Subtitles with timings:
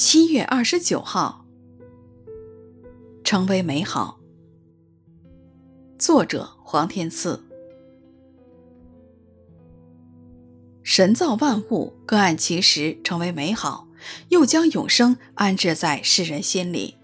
[0.00, 1.44] 七月二十九号，
[3.24, 4.20] 成为美好。
[5.98, 7.42] 作者黄天赐。
[10.84, 13.88] 神造万物，各按其时成为美好，
[14.28, 16.94] 又将永生安置在世人心里。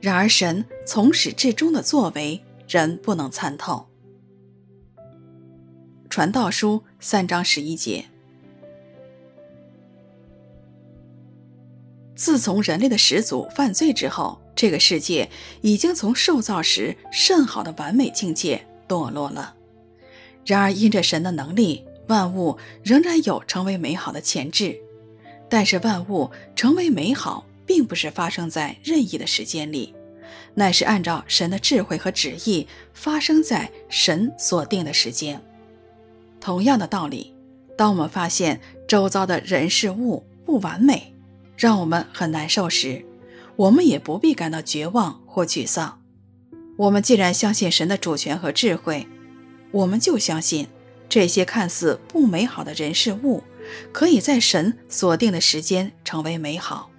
[0.00, 3.88] 然而，神从始至终的作为，人不能参透。
[6.08, 8.04] 传道书三章十一节。
[12.20, 15.30] 自从人类的始祖犯罪之后，这个世界
[15.62, 19.54] 已经从受造时甚好的完美境界堕落了。
[20.44, 24.78] 然而，因着神的能力，万物仍然有成为美好的潜质。
[25.48, 29.94] 但是，万物成为美好，并不是发生在任意的时间里，
[30.52, 35.40] 乃是按照神的智慧和旨意发生在神所定的时间。
[36.38, 37.32] 同样的道理，
[37.78, 41.14] 当我们发现周遭的人事物不完美，
[41.60, 43.04] 让我们很难受时，
[43.54, 46.00] 我们也不必感到绝望或沮丧。
[46.78, 49.06] 我们既然相信神的主权和智慧，
[49.70, 50.68] 我们就相信
[51.06, 53.42] 这些看似不美好的人事物，
[53.92, 56.90] 可以在神所定的时间成为美好，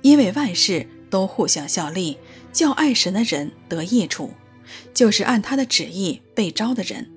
[0.00, 2.16] 因为万事都互相效力，
[2.50, 4.32] 叫爱神的人得益处，
[4.94, 7.10] 就是按他的旨意被召的人。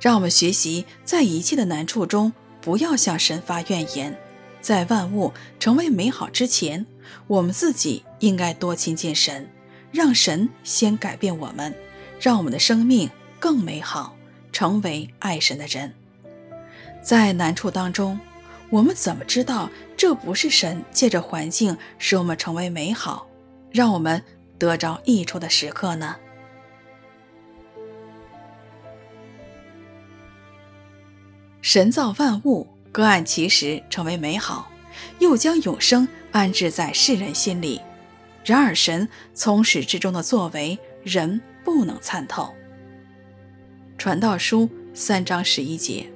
[0.00, 4.18] 让我们学习在一切的难处中，不要向神发怨言。
[4.60, 6.84] 在万物成为美好之前，
[7.26, 9.48] 我们自己应该多亲近神，
[9.92, 11.74] 让神先改变我们，
[12.20, 14.16] 让我们的生命更美好，
[14.52, 15.94] 成为爱神的人。
[17.02, 18.18] 在难处当中，
[18.68, 23.26] 我们怎么知道这不是神借着环境使我们成为美好，
[23.70, 24.22] 让我们
[24.58, 26.16] 得着益处的时刻呢？
[31.62, 32.66] 神造万物。
[32.98, 34.68] 各按其实成为美好，
[35.20, 37.80] 又将永生安置在世人心里。
[38.44, 42.52] 然而，神从始至终的作为，人不能参透。
[43.96, 46.10] 传道书三章十一节。